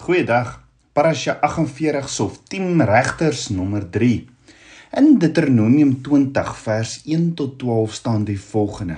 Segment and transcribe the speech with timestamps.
[0.00, 0.62] Goeiedag.
[0.96, 4.28] Parasha 48 Sof 10 Regters nommer 3.
[4.96, 8.96] In Deuteronomium 20 vers 1 tot 12 staan die volgende: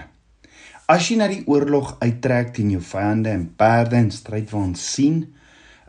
[0.87, 5.35] As jy na die oorlog uittrek teen jou vyande en perde en strydwaans sien,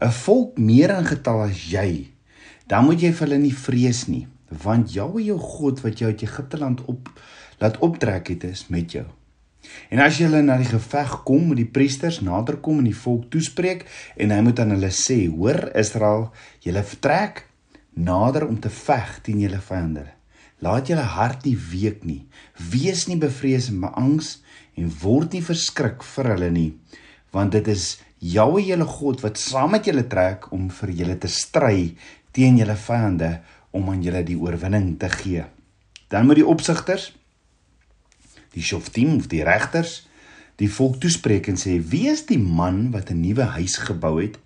[0.01, 2.09] 'n volk meer in getal as jy,
[2.65, 6.25] dan moet jy vir hulle nie vrees nie, want Jahwe jou God wat jou uit
[6.25, 7.13] Egipte land op
[7.61, 9.05] laat optrek het, is met jou.
[9.89, 13.85] En as hulle na die geveg kom met die priesters naderkom en die volk toespreek
[14.17, 16.31] en hy moet aan hulle sê: "Hoor Israel,
[16.65, 17.45] julle vertrek
[17.93, 20.05] nader om te veg teen julle vyande.
[20.63, 22.23] Laat julle hart nie week nie.
[22.71, 24.37] Wees nie bevrees en beangs
[24.79, 26.71] en word nie verskrik vir hulle nie,
[27.31, 31.27] want dit is Jahwe julle God wat saam met julle trek om vir julle te
[31.27, 31.91] stry
[32.31, 33.41] teen julle vyande
[33.75, 35.43] om aan julle die oorwinning te gee."
[36.09, 37.11] Dan moet die opsigters
[38.53, 40.03] die shoftim of die regters
[40.61, 44.37] die volk toespreek en sê wie is die man wat 'n nuwe huis gebou het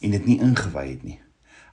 [0.00, 1.20] en dit nie ingewy het nie?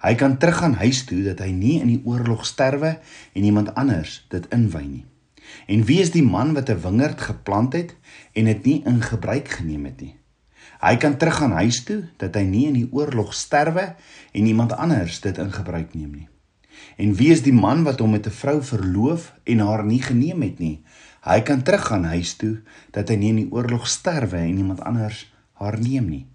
[0.02, 3.00] Hy kan teruggaan huis toe dat hy nie in die oorlog sterwe
[3.34, 5.06] en iemand anders dit inwy nie.
[5.68, 7.96] En wie is die man wat 'n wingerd geplant het
[8.34, 10.16] en dit nie in gebruik geneem het nie?
[10.82, 13.96] Hy kan teruggaan huis toe dat hy nie in die oorlog sterwe
[14.32, 16.28] en iemand anders dit in gebruik neem nie.
[16.98, 20.42] En wie is die man wat hom met 'n vrou verloof en haar nie geneem
[20.42, 20.82] het nie
[21.22, 22.62] Hy kan teruggaan huis toe
[22.96, 25.28] dat hy nie in die oorlog sterwe en iemand anders
[25.62, 26.26] haar neem nie.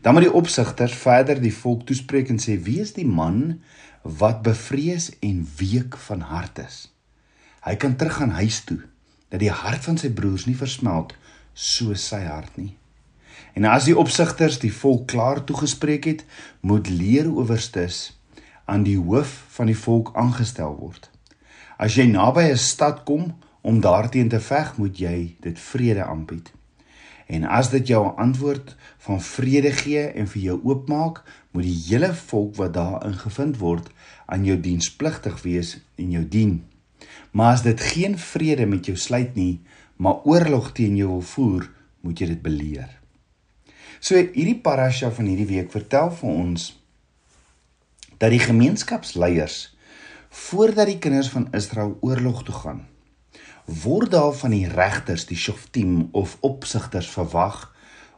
[0.00, 3.60] Dan moet die opsigters verder die volk toespreek en sê: "Wie is die man
[4.02, 6.88] wat bevrees en week van hart is?"
[7.62, 8.80] Hy kan teruggaan huis toe
[9.28, 11.14] dat die hart van sy broers nie versmelt
[11.52, 12.76] soos sy hart nie.
[13.54, 16.24] En as die opsigters die volk klaar toegespreek het,
[16.60, 18.16] moet leeroowerstes
[18.64, 21.10] aan die hoof van die volk aangestel word.
[21.76, 26.52] As jy naby 'n stad kom om daarteen te veg, moet jy dit vrede aanbied.
[27.26, 31.82] En as dit jou 'n antwoord van vrede gee en vir jou oopmaak, moet die
[31.88, 33.90] hele volk wat daarin gevind word
[34.26, 36.64] aan jou dienspligtig wees en jou dien.
[37.30, 39.60] Maar as dit geen vrede met jou sluit nie,
[39.96, 42.98] maar oorlog teen jou wil voer, moet jy dit beleer.
[44.00, 46.82] So hierdie parasha van hierdie week vertel vir ons
[48.18, 49.76] dat die gemeenskapsleiers
[50.28, 52.86] voordat die kinders van Israel oorlog toe gaan,
[53.82, 57.68] word daar van die regters, die shoftim of opsigters verwag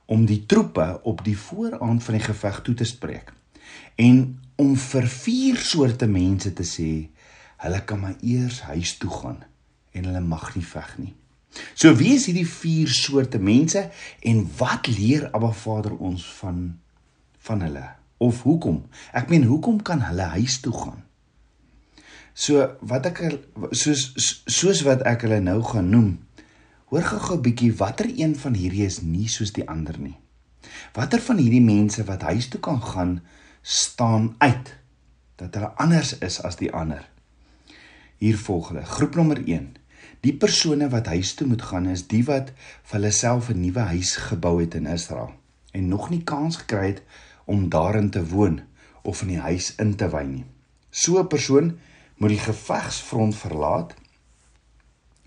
[0.06, 3.32] om die troepe op die vooraand van die geveg toe te spreek
[3.96, 6.90] en om vir vier soorte mense te sê
[7.64, 9.42] hulle kan maar eers huis toe gaan
[9.94, 11.12] en hulle mag nie veg nie.
[11.78, 13.86] So wie is hierdie vier soorte mense
[14.26, 16.64] en wat leer Abba Vader ons van
[17.44, 17.84] van hulle?
[18.24, 18.84] Of hoekom?
[19.12, 21.02] Ek meen hoekom kan hulle huis toe gaan?
[22.34, 23.22] So wat ek
[23.70, 24.10] soos
[24.50, 26.10] soos wat ek hulle nou gaan noem.
[26.90, 30.16] Hoor gou-gou 'n bietjie watter een van hierdie is nie soos die ander nie.
[30.94, 33.22] Watter van hierdie mense wat huis toe kan gaan
[33.62, 34.74] staan uit
[35.36, 37.08] dat hulle anders is as die ander.
[38.18, 38.84] Hier volg hulle.
[38.84, 39.76] Groep nommer 1.
[40.20, 42.52] Die persone wat huis toe moet gaan is die wat
[42.82, 45.32] vir hulle self 'n nuwe huis gebou het in Israel
[45.72, 47.02] en nog nie kans gekry het
[47.44, 48.60] om daarin te woon
[49.02, 50.44] of in die huis in te wy nie.
[50.90, 51.78] So 'n persoon
[52.16, 53.94] moet die gevegsfront verlaat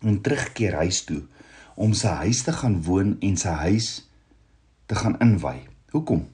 [0.02, 1.24] en terugkeer huis toe
[1.76, 3.90] om sy huis te gaan woon en sy huis
[4.90, 5.68] te gaan inwy.
[5.94, 6.26] Hoekom?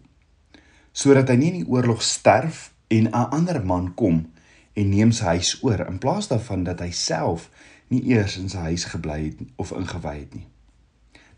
[0.94, 4.32] Sodat hy nie in die oorlog sterf en 'n ander man kom
[4.74, 7.50] en neem sy huis oor in plaas daarvan dat hy self
[7.88, 10.48] nie eers in sy huis gebly het of ingewy het nie.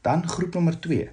[0.01, 1.09] Dan groep nommer 2.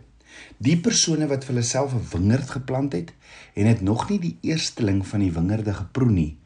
[0.58, 3.12] Die persone wat vir hulle self 'n wingerd geplant het
[3.54, 6.36] en het nog nie die eersteling van die wingerde geproe nie,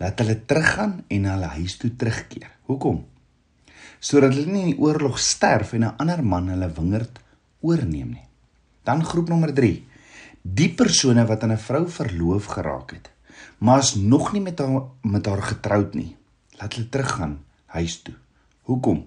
[0.00, 2.50] laat hulle teruggaan en na hulle huis toe terugkeer.
[2.68, 3.04] Hoekom?
[3.98, 7.20] Sodat hulle nie in die oorlog sterf en 'n ander man hulle wingerd
[7.60, 8.28] oorneem nie.
[8.84, 9.84] Dan groep nommer 3.
[10.42, 13.10] Die persone wat aan 'n vrou verloof geraak het,
[13.58, 16.16] maar is nog nie met haar met haar getroud nie,
[16.58, 18.14] laat hulle teruggaan huis toe.
[18.62, 19.06] Hoekom?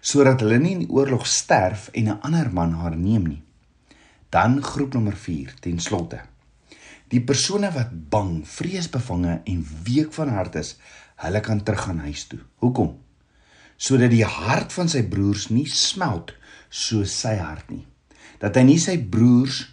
[0.00, 3.42] Sodat hulle nie in die oorlog sterf en 'n ander man haar neem nie.
[4.28, 6.20] Dan groep nommer 4 ten slotte.
[7.12, 10.74] Die persone wat bang, vreesbevange en week van hart is,
[11.20, 12.40] hulle kan teruggaan huis toe.
[12.64, 12.94] Hoekom?
[13.76, 16.32] Sodat die hart van sy broers nie smelt
[16.70, 17.84] soos sy hart nie.
[18.40, 19.64] Dat hy nie sy broers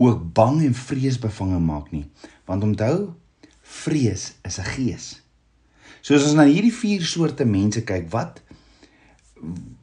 [0.00, 2.06] ook bang en vreesbevange maak nie.
[2.48, 3.14] Want onthou,
[3.62, 5.06] vrees is 'n gees.
[6.02, 8.42] Soos ons na hierdie vier soorte mense kyk, wat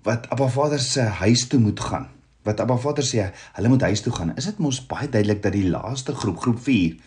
[0.04, 2.10] wat Abba Vader se huis toe moet gaan
[2.44, 4.34] wat Abba Vader sê, hulle moet huis toe gaan.
[4.38, 6.98] Is dit mos baie duidelik dat die laaste groep, groep 4,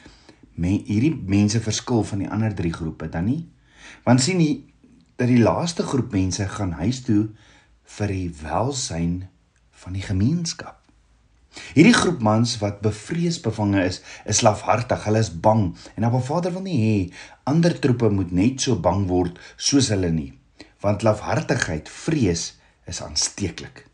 [0.57, 3.43] men hierdie mense verskil van die ander 3 groepe dan nie?
[4.07, 4.65] Want sien jy
[5.21, 7.29] dat die laaste groep mense gaan huis toe
[7.97, 9.27] vir die welsyn
[9.85, 10.81] van die gemeenskap.
[11.73, 16.53] Hierdie groep mans wat bevrees bevange is, is lafhartig, hulle is bang en Abba Vader
[16.53, 16.97] wil nie hê
[17.49, 20.33] ander troepe moet net so bang word soos hulle nie,
[20.85, 22.51] want lafhartigheid, vrees
[22.87, 23.87] is aansteeklik.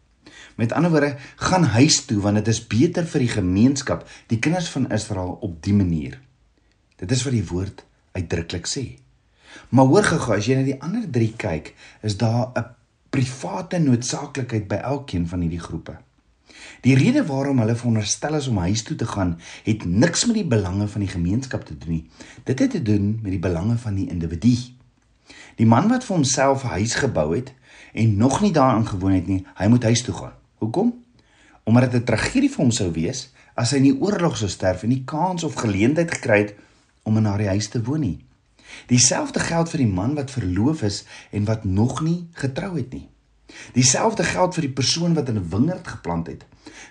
[0.56, 4.68] Met ander woorde, gaan huis toe want dit is beter vir die gemeenskap, die kinders
[4.68, 6.20] van Israel op die manier.
[6.96, 8.84] Dit is wat die woord uitdruklik sê.
[9.68, 12.64] Maar hoor gou, as jy na die ander 3 kyk, is daar 'n
[13.10, 15.98] private noodsaaklikheid by elkeen van hierdie groepe.
[16.80, 20.48] Die rede waarom hulle veronderstel is om huis toe te gaan, het niks met die
[20.48, 22.04] belange van die gemeenskap te doen nie.
[22.44, 24.56] Dit het te doen met die belange van die individu.
[25.56, 27.52] Die man wat vir homself 'n huis gebou het
[27.92, 30.34] en nog nie daarin gewoon het nie, hy moet huis toe gaan.
[30.58, 31.04] Hoekom?
[31.64, 34.82] Omdat dit 'n tragedie vir hom sou wees as hy in die oorlog sou sterf
[34.82, 36.54] en nie kans of geleentheid gekry het
[37.02, 38.24] om in haar huis te woon nie.
[38.86, 43.08] Dieselfde geld vir die man wat verloof is en wat nog nie getrou het nie.
[43.72, 46.44] Dieselfde geld vir die persoon wat 'n wingerd geplant het.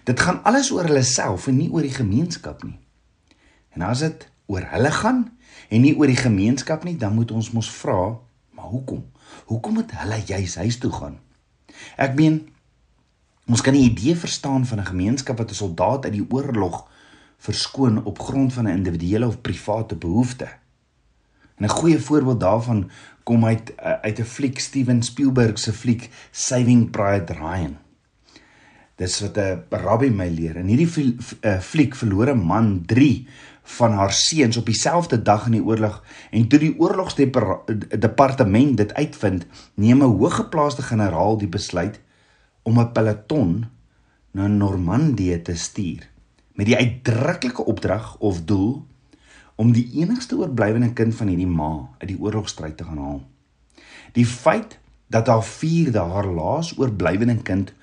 [0.03, 2.79] Dit gaan alles oor hulle self en nie oor die gemeenskap nie.
[3.69, 5.31] En as dit oor hulle gaan
[5.69, 8.19] en nie oor die gemeenskap nie, dan moet ons mos vra,
[8.61, 9.01] maar hoekom?
[9.49, 11.17] Hoekom moet hulle juis huis toe gaan?
[11.97, 12.41] Ek meen
[13.51, 16.87] Ons kan die idee verstaan van 'n gemeenskap wat 'n soldaat uit die oorlog
[17.37, 20.47] verskoon op grond van 'n individuele of private behoefte.
[21.55, 22.89] En 'n goeie voorbeeld daarvan
[23.23, 27.77] kom uit uit 'n fliek Steven Spielberg se fliek Saving Private Ryan.
[28.95, 30.55] Dis wat 'n rabbi my leer.
[30.55, 33.27] In hierdie eh, fliek verloor 'n man 3
[33.63, 39.45] van haar seuns op dieselfde dag in die oorlog en toe die oorlogsdepartement dit uitvind,
[39.73, 41.99] neem 'n hoëgeplaaste generaal die besluit
[42.63, 43.65] om 'n peloton
[44.31, 46.09] na Normandië te stuur
[46.53, 48.85] met die uitdruklike opdrag of doel
[49.55, 53.21] om die enigste oorblywende kind van hierdie ma uit die oorlogstryd te gaan haal.
[54.11, 57.73] Die feit dat haar vierde haar laas oorblywende kind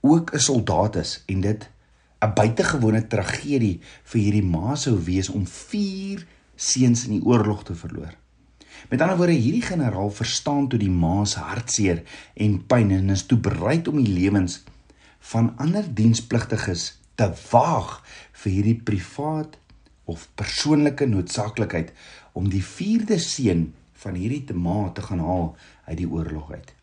[0.00, 1.70] ook 'n soldaat is en dit
[2.18, 3.80] 'n buitengewone tragedie
[4.10, 6.26] vir hierdie ma sou wees om vier
[6.56, 8.14] seuns in die oorlog te verloor.
[8.90, 12.02] Met ander woorde, hierdie generaal verstaan toe die ma se hartseer
[12.34, 14.62] en pyn en is toe bereid om die lewens
[15.32, 16.84] van ander dienspligtiges
[17.18, 17.98] te waag
[18.42, 19.58] vir hierdie privaat
[20.08, 21.92] of persoonlike noodsaaklikheid
[22.38, 23.68] om die vierde seun
[24.02, 25.48] van hierdie te ma te gaan haal
[25.90, 26.77] uit die oorlog uit.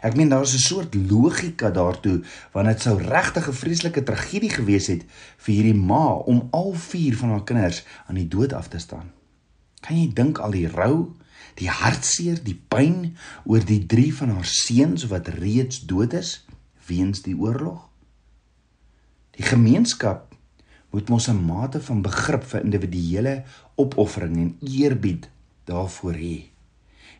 [0.00, 2.22] Ek meen daar is 'n soort logika daartoe
[2.52, 5.04] want dit sou regtig 'n vreeslike tragedie gewees het
[5.36, 9.12] vir hierdie ma om al vier van haar kinders aan die dood af te staan.
[9.80, 11.16] Kan jy dink al die rou,
[11.54, 16.44] die hartseer, die pyn oor die 3 van haar seuns wat reeds dood is
[16.86, 17.88] weens die oorlog?
[19.30, 20.34] Die gemeenskap
[20.90, 23.44] moet mos 'n mate van begrip vir individuele
[23.74, 25.28] opoffering en eerbied
[25.64, 26.50] daarvoor hê.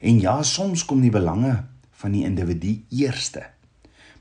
[0.00, 1.64] En ja, soms kom die belange
[2.00, 3.44] van die individu eerste.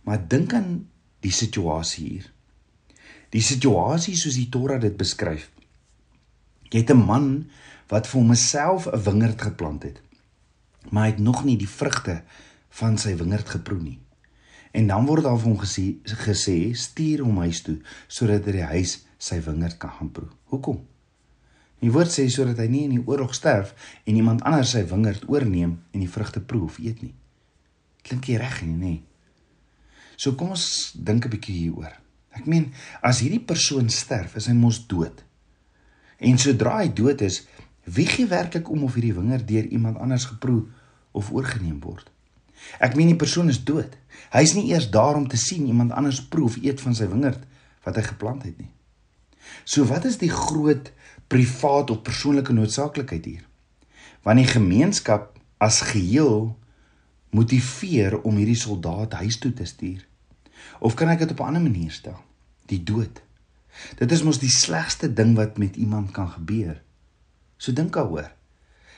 [0.03, 0.89] Maar dink aan
[1.23, 2.27] die situasie hier.
[3.29, 5.49] Die situasie soos die Torah dit beskryf.
[6.69, 7.49] Jy het 'n man
[7.89, 10.01] wat vir homself 'n wingerd geplant het.
[10.89, 12.23] Maar hy het nog nie die vrugte
[12.69, 13.99] van sy wingerd geproe nie.
[14.71, 18.69] En dan word daar vir hom gesê gesê stuur hom huis toe sodat hy die
[18.73, 20.29] huis sy wingerd kan gaan proe.
[20.43, 20.85] Hoekom?
[21.79, 23.73] Die woord sê sodat hy nie in die oorlog sterf
[24.03, 27.13] en iemand anders sy wingerd oorneem en die vrugte proe of eet nie.
[28.09, 28.95] Klink jy reg nie, nê?
[30.19, 31.93] So kom ons dink 'n bietjie hieroor.
[32.35, 35.23] Ek meen, as hierdie persoon sterf, is hy mos dood.
[36.19, 37.45] En sodra hy dood is,
[37.89, 40.65] Wie gee werklik om of hierdie wingerd deur iemand anders geproe
[41.11, 42.09] of oorgeneem word?
[42.77, 43.95] Ek meen die persoon is dood.
[44.33, 47.07] Hy is nie eers daar om te sien iemand anders proe of eet van sy
[47.09, 47.41] wingerd
[47.87, 48.69] wat hy geplant het nie.
[49.65, 50.91] So wat is die groot
[51.31, 53.45] privaat of persoonlike noodsaaklikheid hier?
[54.27, 56.51] Want die gemeenskap as geheel
[57.29, 60.05] motiveer om hierdie soldaat huis toe te stuur.
[60.79, 62.19] Of kan ek dit op 'n ander manier stel?
[62.65, 63.21] Die dood.
[63.97, 66.81] Dit is mos die slegste ding wat met iemand kan gebeur.
[67.57, 68.31] So dink daaroor.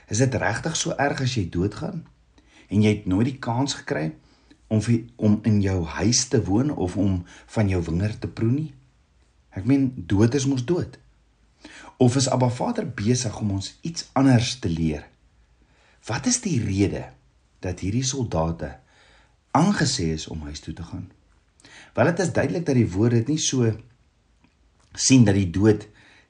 [0.08, 2.06] Is dit regtig so erg as jy doodgaan
[2.68, 4.16] en jy het nooit die kans gekry
[4.68, 4.82] om
[5.16, 8.74] om in jou huis te woon of om van jou wingerd te proe nie?
[9.50, 11.00] Ek meen dood is mos dood.
[11.98, 15.08] Of is Abba Vader besig om ons iets anders te leer?
[16.08, 17.12] Wat is die rede
[17.62, 18.76] dat hierdie soldate
[19.58, 21.10] aangesê is om huis toe te gaan?
[21.94, 23.72] Wel dit is duidelik dat die woord dit nie so
[24.94, 25.88] sien dat die dood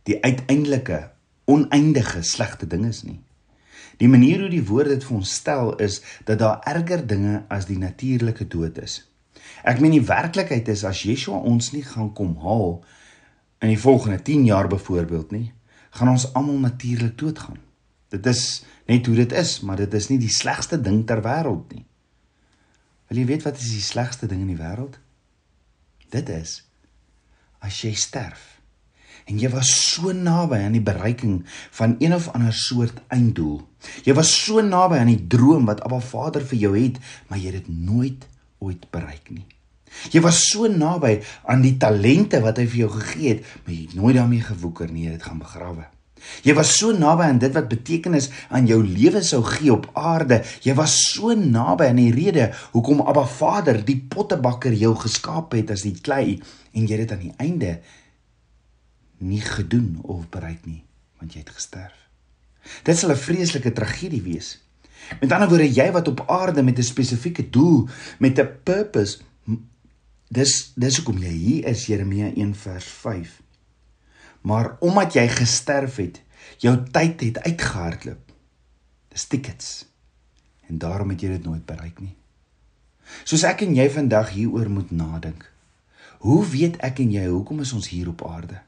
[0.09, 1.11] die uiteindelike
[1.50, 3.19] oneindige slegte ding is nie.
[4.01, 7.67] Die manier hoe die woord dit vir ons stel is dat daar erger dinge as
[7.69, 9.01] die natuurlike dood is.
[9.61, 12.79] Ek meen die werklikheid is as Yeshua ons nie gaan kom haal
[13.61, 15.51] in die volgende 10 jaar byvoorbeeld nie,
[15.93, 17.59] gaan ons almal natuurlik doodgaan.
[18.11, 21.71] Dit is net hoe dit is, maar dit is nie die slegste ding ter wêreld
[21.75, 21.85] nie.
[23.11, 24.99] Wil jy weet wat is die slegste ding in die wêreld?
[26.11, 26.61] Dit is
[27.61, 28.41] as jy sterf.
[29.29, 31.43] En jy was so naby aan die bereiking
[31.77, 33.59] van een of ander soort einddoel.
[34.07, 36.97] Jy was so naby aan die droom wat Abba Vader vir jou het,
[37.29, 38.25] maar jy het dit nooit
[38.65, 39.45] ooit bereik nie.
[40.11, 41.19] Jy was so naby
[41.51, 44.91] aan die talente wat hy vir jou gegee het, maar jy het nooit daarmee gewoeker
[44.91, 45.87] nie, jy het dit gaan begrawe.
[46.43, 50.41] Jy was so naby aan dit wat betekenis aan jou lewe sou gee op aarde.
[50.61, 55.71] Jy was so naby aan die rede hoekom Abba Vader die pottebakker jou geskaap het
[55.71, 56.39] as die klei
[56.73, 57.79] en jy het dit aan die einde
[59.21, 60.81] nie gedoen of bereik nie,
[61.19, 61.97] want jy het gesterf.
[62.85, 64.57] Dit sal 'n vreeslike tragedie wees.
[65.19, 69.19] Met ander woorde, jy wat op aarde met 'n spesifieke doel, met 'n purpose,
[70.29, 73.41] dis dis hoekom jy hier is, Jeremia 1 vers 5.
[74.41, 76.21] Maar omdat jy gesterf het,
[76.57, 78.31] jou tyd het uitgehardloop.
[79.07, 79.86] Dis tickets.
[80.67, 82.15] En daarom het jy dit nooit bereik nie.
[83.24, 85.50] Soos ek en jy vandag hieroor moet nadink.
[86.21, 88.62] Hoe weet ek en jy hoekom is ons hier op aarde?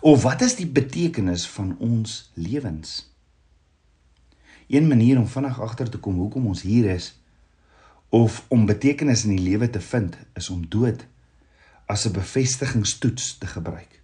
[0.00, 3.08] Of wat is die betekenis van ons lewens?
[4.66, 7.12] Een manier om vinnig agter te kom hoekom ons hier is
[8.12, 11.06] of om betekenis in die lewe te vind is om dood
[11.86, 14.01] as 'n bevestigingstoets te gebruik.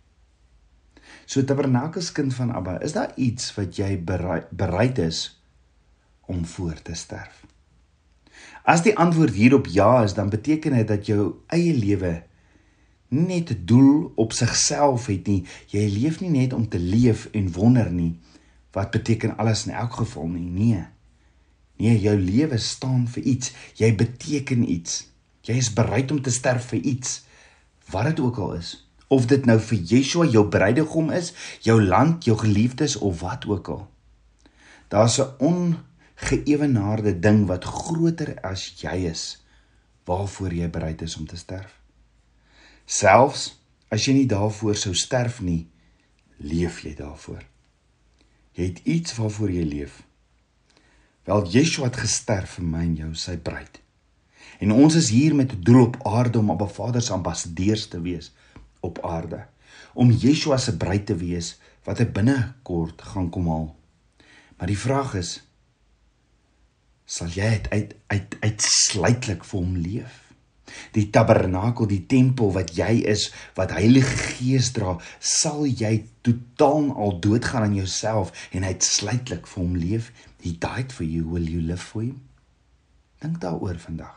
[1.28, 5.18] So Tabernakels kind van Abba, is daar iets wat jy bereid, bereid is
[6.25, 7.42] om voor te sterf?
[8.64, 12.14] As die antwoord hierop ja is, dan beteken dit dat jou eie lewe
[13.12, 15.44] net 'n doel op sigself het nie.
[15.66, 18.16] Jy leef nie net om te leef en wonder nie,
[18.73, 20.49] wat beteken alles in elk geval nie.
[20.49, 20.85] Nee.
[21.76, 23.52] Nee, jou lewe staan vir iets.
[23.75, 25.08] Jy beteken iets.
[25.40, 27.25] Jy is bereid om te sterf vir iets
[27.90, 28.88] wat dit ook al is.
[29.09, 31.33] Of dit nou vir Yeshua jou bruidegom is,
[31.65, 33.88] jou land, jou geliefdes of wat ook al.
[34.88, 39.45] Daar's 'n ongeëwenaarde ding wat groter as jy is
[40.05, 41.81] waarvoor jy bereid is om te sterf.
[42.85, 45.69] Selfs as jy nie daarvoor sou sterf nie,
[46.37, 47.45] leef jy daarvoor.
[48.53, 50.03] Jy het iets waarvoor jy leef.
[51.25, 53.81] Wel Yeshua het gesterf vir my en jou, sy bruid.
[54.59, 57.87] En ons is hier met 'n doel op aarde om op 'n Vader se ambassadeurs
[57.87, 58.33] te wees
[58.80, 59.44] op aarde.
[59.94, 61.56] Om Yeshua se bruid te wees
[61.87, 63.68] wat hy binnekort gaan kom haal.
[64.58, 65.38] Maar die vraag is
[67.08, 70.25] sal jy uit uit, uit uitsluitlik vir hom leef?
[70.97, 77.18] die tabernakel, die tempel wat jy is, wat Heilige Gees dra, sal jy totaal al
[77.25, 80.12] doodgaan aan jouself en uitsluitlik vir hom leef.
[80.42, 82.20] He died for you, will you live for him?
[83.23, 84.14] Dink daaroor vandag.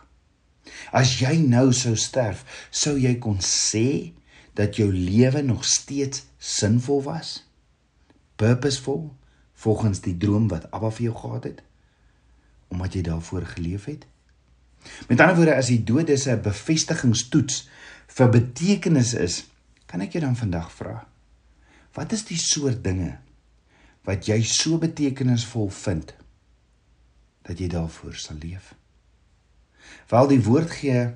[0.93, 4.13] As jy nou sou sterf, sou jy kon sê
[4.53, 7.41] dat jou lewe nog steeds sinvol was?
[8.36, 9.15] Purposeful
[9.53, 11.62] volgens die droom wat Abba vir jou gehad het?
[12.67, 14.05] Omdat jy daarvoor geleef het?
[15.08, 17.70] Met ander woorde, as die dood is 'n bevestigingstoets
[18.08, 19.46] vir betekenis is,
[19.86, 21.08] kan ek jou dan vandag vra:
[21.93, 23.17] Wat is die soort dinge
[24.03, 26.13] wat jy so betekenisvol vind
[27.41, 28.74] dat jy daarvoor sal leef?
[30.10, 31.13] Wel die woord gee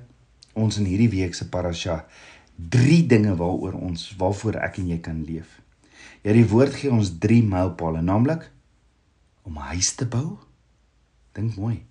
[0.52, 2.06] ons in hierdie week se parasha
[2.56, 5.60] drie dinge waaroor ons waarvoor ek en jy kan leef.
[6.22, 8.50] Ja, die woord gee ons drie mylpale, naamlik
[9.42, 10.38] om 'n huis te bou.
[11.32, 11.84] Dink mooi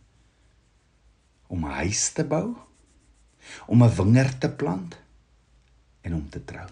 [1.48, 2.55] om 'n huis te bou,
[3.67, 4.98] om 'n wingerd te plant
[6.01, 6.67] en om te trou.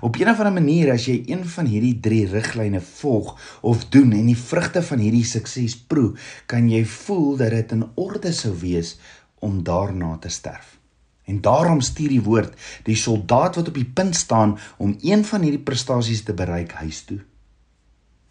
[0.00, 4.12] Op 'n of ander manier as jy een van hierdie 3 riglyne volg of doen
[4.12, 6.14] en die vrugte van hierdie sukses proe,
[6.46, 8.98] kan jy voel dat dit in orde sou wees
[9.38, 10.78] om daarna te sterf.
[11.24, 15.42] En daarom stuur die woord die soldaat wat op die punt staan om een van
[15.42, 17.20] hierdie prestasies te bereik huis toe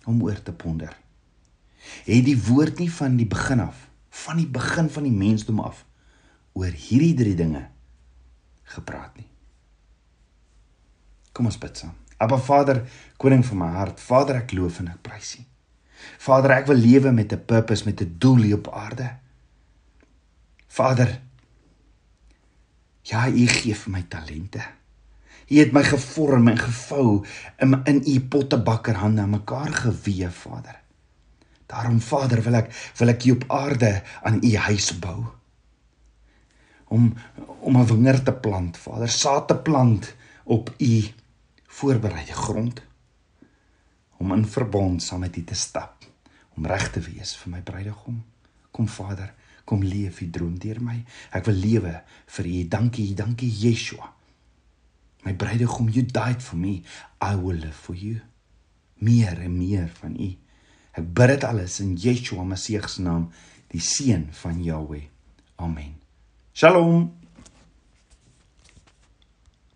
[0.06, 0.94] om oor te ponder.
[2.06, 5.86] Het die woord nie van die begin af van die begin van die mensdom af
[6.54, 7.66] oor hierdie drie dinge
[8.76, 9.28] gepraat nie.
[11.34, 11.96] Kom ons bid saam.
[12.22, 12.84] Abba Vader,
[13.18, 15.44] koning van my hart, Vader, ek loof en ek prys U.
[16.24, 19.10] Vader, ek wil lewe met 'n purpose, met 'n doel hier op aarde.
[20.68, 21.22] Vader,
[23.04, 24.64] ja, U gee vir my talente.
[25.50, 27.26] U het my gevorm en gevou
[27.60, 30.84] in in U pottebakkerhande aan mekaar gewewe, Vader.
[31.74, 32.70] Daarom Vader wil ek
[33.00, 35.20] wil ek hier op aarde aan u huis bou.
[36.94, 37.14] Om
[37.64, 41.08] om 'n wingerd te plant, Vader, saad te plant op u
[41.68, 42.82] voorbereide grond.
[44.18, 46.06] Om in verbond saam met u te stap,
[46.56, 48.24] om reg te wees vir my bruidegom.
[48.72, 49.34] Kom Vader,
[49.64, 51.00] kom leef u droom deur my.
[51.32, 51.94] Ek wil lewe
[52.36, 52.60] vir u.
[52.68, 54.12] Dankie, dankie Yeshua.
[55.24, 56.84] My bruidegom, you died for me.
[57.22, 58.20] I will live for you.
[59.00, 60.34] Meer en meer van u.
[60.94, 63.32] Ek bid dit alles in Yeshua Messie se naam,
[63.72, 65.08] die seun van Jahweh.
[65.58, 65.96] Amen.
[66.54, 67.23] Shalom.